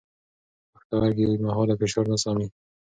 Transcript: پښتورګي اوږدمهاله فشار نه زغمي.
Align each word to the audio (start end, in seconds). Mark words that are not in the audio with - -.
پښتورګي 0.71 1.23
اوږدمهاله 1.25 1.73
فشار 1.79 2.05
نه 2.11 2.17
زغمي. 2.21 2.47